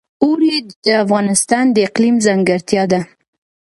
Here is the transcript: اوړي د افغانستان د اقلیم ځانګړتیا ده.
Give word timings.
اوړي 0.23 0.55
د 0.85 0.87
افغانستان 1.03 1.65
د 1.71 1.77
اقلیم 1.87 2.15
ځانګړتیا 2.25 2.83
ده. 2.91 3.01